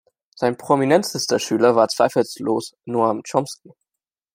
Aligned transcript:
Sein 0.35 0.57
prominentester 0.57 1.37
Schüler 1.37 1.75
war 1.75 1.87
zweifellos 1.87 2.73
Noam 2.85 3.21
Chomsky. 3.21 3.71